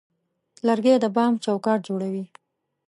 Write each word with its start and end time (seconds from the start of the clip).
لرګی 0.67 0.95
د 1.03 1.05
بام 1.15 1.33
چوکاټ 1.43 1.79
جوړوي. 1.87 2.25